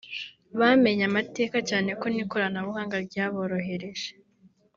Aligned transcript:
bamenye 0.59 1.03
amateka 1.09 1.57
cyane 1.69 1.89
ko 1.99 2.05
n’ikoranabuhanga 2.13 2.95
ryabyoroheje” 3.07 4.09